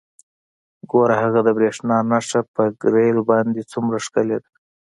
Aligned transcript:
ګوره 0.91 1.15
هغه 1.23 1.39
د 1.43 1.49
بریښنا 1.57 1.97
نښه 2.09 2.41
په 2.55 2.63
ګریل 2.81 3.17
باندې 3.31 3.69
څومره 3.71 3.97
ښکلې 4.05 4.37
ده 4.43 4.49